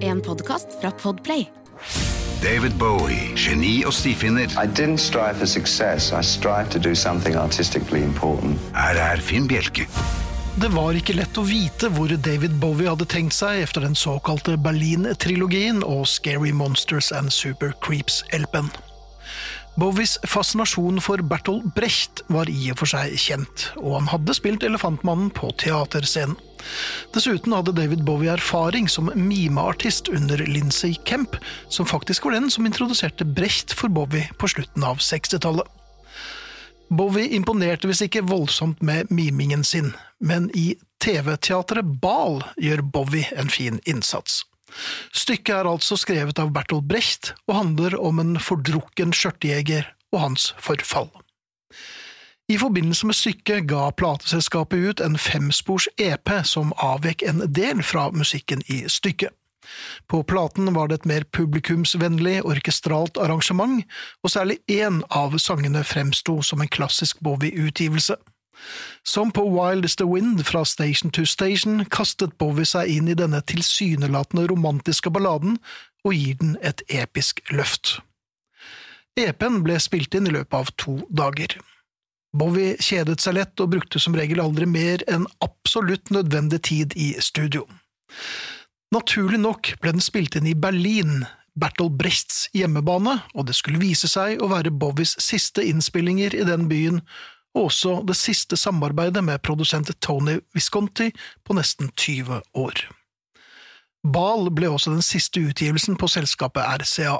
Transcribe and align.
En 0.00 0.20
podkast 0.20 0.66
fra 0.80 0.90
Podplay. 0.90 1.46
David 2.42 2.72
Bowie, 2.78 3.34
geni 3.36 3.82
og 3.84 3.92
stifinner. 3.92 4.48
I 4.56 4.66
didn't 4.66 5.02
strive 5.02 5.36
for 5.36 5.46
success. 5.46 6.12
I 6.12 6.22
strived 6.22 6.70
to 6.72 6.78
do 6.78 6.94
something 6.94 7.36
artistically 7.36 8.02
important. 8.02 8.58
Her 8.72 8.96
er 8.96 9.20
Finn 9.20 9.48
Bjelke. 9.48 9.84
Det 10.56 10.72
var 10.72 10.96
ikke 10.96 11.18
lett 11.18 11.36
å 11.36 11.44
vite 11.44 11.90
hvor 11.92 12.08
David 12.08 12.56
Bowie 12.60 12.88
hadde 12.88 13.04
tenkt 13.04 13.36
seg 13.36 13.66
efter 13.66 13.84
den 13.84 13.98
såkalte 13.98 14.56
Berlin-trilogien 14.56 15.84
og 15.84 16.06
Scary 16.08 16.54
Monsters 16.56 17.12
and 17.12 17.28
Super 17.32 17.76
Creeps-LP-en. 17.84 18.72
Bowies 19.76 20.16
fascinasjon 20.24 21.02
for 21.04 21.20
Bertolt 21.20 21.74
Brecht 21.76 22.22
var 22.32 22.48
i 22.48 22.70
og 22.72 22.78
for 22.80 22.88
seg 22.88 23.12
kjent, 23.20 23.66
og 23.76 23.98
han 23.98 24.08
hadde 24.08 24.36
spilt 24.38 24.64
Elefantmannen 24.64 25.28
på 25.36 25.50
teaterscenen. 25.60 26.38
Dessuten 27.12 27.52
hadde 27.52 27.74
David 27.76 28.00
Bowie 28.08 28.32
erfaring 28.32 28.88
som 28.88 29.10
mimeartist 29.12 30.08
under 30.08 30.40
Lindsay 30.48 30.96
Kemp, 31.04 31.36
som 31.68 31.86
faktisk 31.86 32.24
var 32.24 32.38
den 32.38 32.48
som 32.50 32.64
introduserte 32.66 33.28
Brecht 33.28 33.76
for 33.76 33.92
Bowie 33.92 34.30
på 34.40 34.48
slutten 34.48 34.88
av 34.88 35.04
60-tallet. 35.04 35.68
Bowie 36.88 37.28
imponerte 37.36 37.90
visst 37.90 38.08
ikke 38.08 38.24
voldsomt 38.24 38.80
med 38.80 39.12
mimingen 39.12 39.64
sin, 39.64 39.92
men 40.24 40.48
i 40.56 40.70
TV-teatret 41.04 41.98
Bal 42.00 42.40
gjør 42.56 42.86
Bowie 42.96 43.28
en 43.36 43.52
fin 43.52 43.82
innsats. 43.84 44.40
Stykket 45.14 45.54
er 45.60 45.70
altså 45.70 45.98
skrevet 46.00 46.40
av 46.42 46.52
Bertolt 46.54 46.88
Brecht 46.88 47.34
og 47.46 47.58
handler 47.60 47.96
om 48.00 48.20
en 48.22 48.36
fordrukken 48.42 49.14
skjørtejeger 49.16 49.88
og 50.14 50.22
hans 50.22 50.50
forfall. 50.62 51.10
I 52.48 52.58
forbindelse 52.58 53.08
med 53.08 53.18
stykket 53.18 53.66
ga 53.66 53.88
plateselskapet 53.98 54.90
ut 54.90 55.00
en 55.02 55.18
femspors 55.18 55.88
EP 55.98 56.30
som 56.46 56.70
avvek 56.78 57.24
en 57.26 57.42
del 57.50 57.82
fra 57.82 58.06
musikken 58.14 58.62
i 58.70 58.84
stykket. 58.86 59.34
På 60.06 60.22
platen 60.22 60.70
var 60.74 60.88
det 60.88 61.00
et 61.00 61.08
mer 61.10 61.24
publikumsvennlig, 61.34 62.44
orkestralt 62.46 63.18
arrangement, 63.18 63.82
og 64.22 64.30
særlig 64.30 64.60
én 64.70 65.02
av 65.10 65.34
sangene 65.42 65.82
fremsto 65.82 66.38
som 66.42 66.62
en 66.62 66.70
klassisk 66.70 67.18
Bowie-utgivelse. 67.18 68.14
Som 69.06 69.30
på 69.32 69.44
Wild 69.50 69.84
is 69.84 69.96
the 69.96 70.06
Wind 70.08 70.42
fra 70.46 70.64
Station 70.64 71.10
to 71.10 71.24
Station 71.28 71.84
kastet 71.92 72.38
Bowie 72.38 72.66
seg 72.66 72.90
inn 72.90 73.08
i 73.08 73.18
denne 73.18 73.42
tilsynelatende 73.46 74.48
romantiske 74.50 75.12
balladen 75.12 75.60
og 76.06 76.14
gir 76.14 76.36
den 76.40 76.56
et 76.62 76.82
episk 76.88 77.42
løft. 77.50 77.98
EP-en 79.16 79.62
ble 79.64 79.78
spilt 79.80 80.14
inn 80.14 80.28
i 80.28 80.34
løpet 80.34 80.58
av 80.58 80.72
to 80.76 80.98
dager. 81.08 81.56
Bowie 82.36 82.76
kjedet 82.82 83.22
seg 83.22 83.38
lett 83.38 83.62
og 83.64 83.72
brukte 83.72 84.00
som 84.02 84.16
regel 84.16 84.42
aldri 84.42 84.68
mer 84.68 85.02
enn 85.08 85.24
absolutt 85.44 86.12
nødvendig 86.12 86.60
tid 86.68 86.96
i 87.00 87.14
studio. 87.24 87.64
Naturlig 88.94 89.40
nok 89.40 89.72
ble 89.80 89.96
den 89.96 90.04
spilt 90.04 90.36
inn 90.38 90.48
i 90.50 90.54
Berlin, 90.58 91.24
Bertolt 91.56 91.96
Brechts 91.96 92.44
hjemmebane, 92.54 93.16
og 93.34 93.48
det 93.48 93.56
skulle 93.56 93.80
vise 93.80 94.08
seg 94.10 94.42
å 94.44 94.50
være 94.52 94.74
Bowies 94.74 95.16
siste 95.22 95.64
innspillinger 95.64 96.36
i 96.36 96.44
den 96.46 96.68
byen, 96.68 97.00
og 97.56 97.70
også 97.70 97.96
det 98.06 98.18
siste 98.18 98.58
samarbeidet 98.60 99.22
med 99.24 99.40
produsent 99.42 99.90
Tony 100.04 100.38
Visconti 100.54 101.08
på 101.44 101.56
nesten 101.56 101.88
20 101.96 102.42
år. 102.54 102.84
Bal 104.06 104.50
ble 104.54 104.68
også 104.70 104.92
den 104.92 105.02
siste 105.02 105.40
utgivelsen 105.40 105.96
på 105.98 106.08
selskapet 106.12 106.62
RCA. 106.82 107.18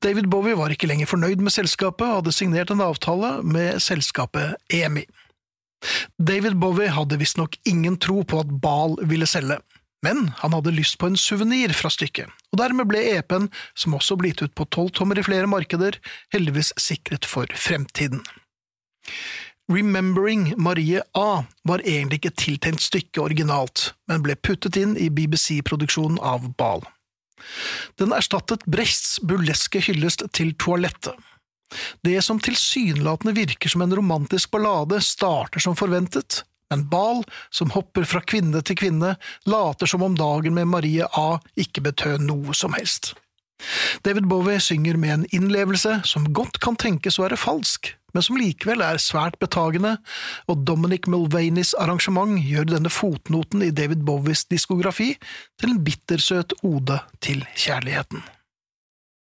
David 0.00 0.30
Bowie 0.32 0.56
var 0.56 0.72
ikke 0.72 0.88
lenger 0.88 1.10
fornøyd 1.10 1.42
med 1.44 1.52
selskapet 1.52 2.06
og 2.06 2.22
hadde 2.22 2.32
signert 2.32 2.72
en 2.72 2.80
avtale 2.80 3.34
med 3.44 3.82
selskapet 3.84 4.56
EMI. 4.72 5.04
David 6.16 6.56
Bowie 6.60 6.88
hadde 6.92 7.20
visstnok 7.20 7.58
ingen 7.68 7.98
tro 8.00 8.24
på 8.24 8.40
at 8.40 8.50
Bal 8.64 8.96
ville 9.08 9.28
selge, 9.28 9.60
men 10.04 10.30
han 10.40 10.56
hadde 10.56 10.72
lyst 10.72 10.96
på 11.00 11.10
en 11.10 11.20
suvenir 11.20 11.72
fra 11.76 11.92
stykket, 11.92 12.32
og 12.52 12.60
dermed 12.60 12.88
ble 12.88 13.04
EP-en, 13.12 13.48
som 13.76 13.96
også 13.96 14.16
ble 14.20 14.32
gitt 14.32 14.44
ut 14.48 14.56
på 14.56 14.68
tolvtommer 14.72 15.20
i 15.20 15.24
flere 15.24 15.48
markeder, 15.48 16.00
heldigvis 16.32 16.72
sikret 16.80 17.28
for 17.28 17.48
fremtiden. 17.52 18.24
Remembering 19.70 20.54
Marie 20.58 21.02
A 21.14 21.44
var 21.62 21.82
egentlig 21.86 22.18
ikke 22.20 22.36
tiltenkt 22.42 22.82
stykket 22.82 23.22
originalt, 23.22 23.92
men 24.10 24.24
ble 24.24 24.34
puttet 24.34 24.76
inn 24.80 24.96
i 24.98 25.06
BBC-produksjonen 25.14 26.18
av 26.18 26.48
Bal. 26.58 26.82
Den 28.00 28.12
erstattet 28.12 28.66
Brechts 28.66 29.20
burleske 29.22 29.82
hyllest 29.84 30.26
til 30.36 30.52
toalettet. 30.58 31.14
Det 32.02 32.18
som 32.26 32.40
tilsynelatende 32.42 33.36
virker 33.36 33.70
som 33.70 33.84
en 33.84 33.94
romantisk 33.94 34.50
ballade, 34.50 34.98
starter 35.06 35.62
som 35.62 35.78
forventet, 35.78 36.42
men 36.70 36.88
Bal, 36.90 37.22
som 37.50 37.70
hopper 37.70 38.06
fra 38.06 38.22
kvinne 38.26 38.62
til 38.66 38.78
kvinne, 38.78 39.14
later 39.46 39.90
som 39.90 40.02
om 40.02 40.18
dagen 40.18 40.54
med 40.58 40.70
Marie 40.70 41.06
A 41.06 41.38
ikke 41.58 41.86
betød 41.86 42.26
noe 42.26 42.54
som 42.58 42.74
helst. 42.74 43.14
David 44.02 44.26
Bowie 44.26 44.60
synger 44.60 44.96
med 44.96 45.14
en 45.14 45.26
innlevelse 45.36 46.00
som 46.08 46.30
godt 46.32 46.58
kan 46.64 46.78
tenkes 46.80 47.18
å 47.18 47.26
være 47.26 47.38
falsk, 47.38 47.92
men 48.14 48.24
som 48.26 48.38
likevel 48.40 48.82
er 48.84 49.00
svært 49.02 49.38
betagende, 49.42 49.96
og 50.50 50.66
Dominic 50.68 51.08
Mulvaneys 51.10 51.74
arrangement 51.78 52.38
gjør 52.42 52.72
denne 52.74 52.92
fotnoten 52.92 53.64
i 53.66 53.72
David 53.74 54.04
Bowies 54.06 54.46
diskografi 54.50 55.14
til 55.60 55.74
en 55.74 55.80
bittersøt 55.84 56.56
ode 56.66 57.00
til 57.24 57.46
kjærligheten. 57.56 58.22